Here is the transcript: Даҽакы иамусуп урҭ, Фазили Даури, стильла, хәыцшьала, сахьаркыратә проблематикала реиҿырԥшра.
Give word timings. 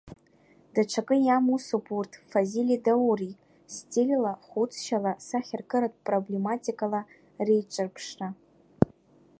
Даҽакы 0.73 1.15
иамусуп 1.21 1.85
урҭ, 1.97 2.11
Фазили 2.29 2.77
Даури, 2.85 3.39
стильла, 3.75 4.33
хәыцшьала, 4.47 5.11
сахьаркыратә 5.27 5.99
проблематикала 6.07 7.01
реиҿырԥшра. 7.45 8.27